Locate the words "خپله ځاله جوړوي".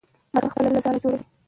0.51-1.23